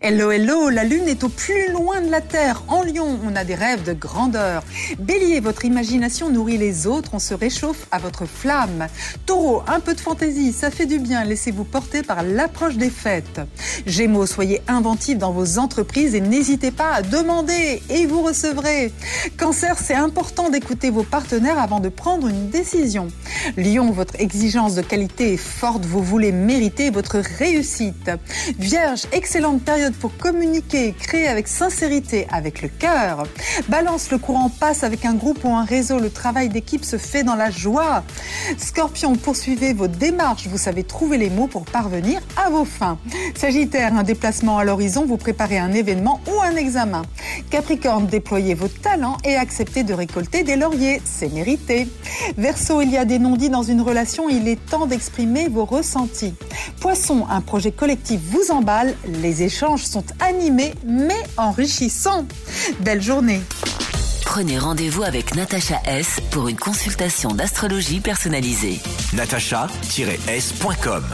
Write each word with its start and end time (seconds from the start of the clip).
Hello, 0.00 0.30
hello, 0.30 0.68
la 0.68 0.84
Lune 0.84 1.08
est 1.08 1.24
au 1.24 1.28
plus 1.28 1.72
loin 1.72 2.00
de 2.00 2.08
la 2.08 2.20
Terre. 2.20 2.62
En 2.68 2.84
Lion, 2.84 3.18
on 3.24 3.34
a 3.34 3.42
des 3.42 3.56
rêves 3.56 3.82
de 3.82 3.92
grandeur. 3.92 4.62
Bélier, 5.00 5.40
votre 5.40 5.64
imagination 5.64 6.30
nourrit 6.30 6.56
les 6.56 6.86
autres, 6.86 7.10
on 7.14 7.18
se 7.18 7.34
réchauffe 7.34 7.88
à 7.90 7.98
votre 7.98 8.24
flamme. 8.24 8.86
Taureau, 9.26 9.64
un 9.66 9.80
peu 9.80 9.94
de 9.94 10.00
fantaisie, 10.00 10.52
ça 10.52 10.70
fait 10.70 10.86
du 10.86 11.00
bien, 11.00 11.24
laissez-vous 11.24 11.64
porter 11.64 12.04
par 12.04 12.22
l'approche 12.22 12.76
des 12.76 12.90
fêtes. 12.90 13.40
Gémeaux, 13.86 14.26
soyez 14.26 14.62
inventifs 14.68 15.18
dans 15.18 15.32
vos 15.32 15.58
entreprises 15.58 16.14
et 16.14 16.20
n'hésitez 16.20 16.70
pas 16.70 16.92
à 16.92 17.02
demander 17.02 17.82
et 17.90 18.06
vous 18.06 18.22
recevrez. 18.22 18.92
Cancer, 19.36 19.78
c'est 19.80 19.94
important 19.94 20.48
d'écouter 20.48 20.90
vos 20.90 21.02
partenaires 21.02 21.58
avant 21.58 21.80
de 21.80 21.88
prendre 21.88 22.28
une 22.28 22.50
décision. 22.50 23.08
Lion, 23.56 23.90
votre 23.90 24.14
exigence 24.20 24.76
de 24.76 24.82
qualité 24.82 25.32
est 25.32 25.36
forte, 25.36 25.84
vous 25.84 26.04
voulez 26.04 26.30
mériter 26.30 26.90
votre 26.90 27.18
réussite. 27.18 28.12
Vierge, 28.60 29.02
excellente 29.10 29.62
période 29.62 29.87
pour 29.96 30.16
communiquer 30.16 30.88
et 30.88 30.92
créer 30.92 31.28
avec 31.28 31.48
sincérité, 31.48 32.26
avec 32.30 32.62
le 32.62 32.68
cœur. 32.68 33.24
Balance, 33.68 34.10
le 34.10 34.18
courant 34.18 34.48
passe 34.48 34.84
avec 34.84 35.04
un 35.04 35.14
groupe 35.14 35.44
ou 35.44 35.54
un 35.54 35.64
réseau, 35.64 35.98
le 35.98 36.10
travail 36.10 36.48
d'équipe 36.48 36.84
se 36.84 36.98
fait 36.98 37.22
dans 37.22 37.34
la 37.34 37.50
joie. 37.50 38.02
Scorpion, 38.58 39.14
poursuivez 39.16 39.72
vos 39.72 39.88
démarches, 39.88 40.46
vous 40.46 40.58
savez 40.58 40.84
trouver 40.84 41.18
les 41.18 41.30
mots 41.30 41.46
pour 41.46 41.64
parvenir 41.64 42.20
à 42.36 42.50
vos 42.50 42.64
fins. 42.64 42.98
Sagittaire, 43.36 43.94
un 43.94 44.02
déplacement 44.02 44.58
à 44.58 44.64
l'horizon, 44.64 45.06
vous 45.06 45.16
préparez 45.16 45.58
un 45.58 45.72
événement 45.72 46.20
ou 46.26 46.40
un 46.40 46.56
examen. 46.56 47.02
Capricorne, 47.50 48.06
déployez 48.06 48.54
vos 48.54 48.68
talents 48.68 49.16
et 49.24 49.36
acceptez 49.36 49.82
de 49.82 49.94
récolter 49.94 50.42
des 50.42 50.56
lauriers, 50.56 51.00
c'est 51.04 51.32
mérité. 51.32 51.88
Verseau, 52.36 52.80
il 52.82 52.90
y 52.90 52.96
a 52.96 53.04
des 53.04 53.18
non-dits 53.18 53.50
dans 53.50 53.62
une 53.62 53.80
relation, 53.80 54.28
il 54.28 54.48
est 54.48 54.64
temps 54.66 54.86
d'exprimer 54.86 55.48
vos 55.48 55.64
ressentis. 55.64 56.34
Poisson, 56.80 57.26
un 57.30 57.40
projet 57.40 57.72
collectif 57.72 58.20
vous 58.30 58.50
emballe, 58.50 58.94
les 59.06 59.42
échanges 59.42 59.84
sont 59.84 60.04
animés 60.20 60.74
mais 60.86 61.22
enrichissants. 61.36 62.26
Belle 62.80 63.02
journée. 63.02 63.40
Prenez 64.24 64.58
rendez-vous 64.58 65.04
avec 65.04 65.34
Natacha 65.34 65.80
S 65.86 66.20
pour 66.30 66.48
une 66.48 66.58
consultation 66.58 67.30
d'astrologie 67.30 68.00
personnalisée. 68.00 68.78
natacha-s.com 69.14 71.04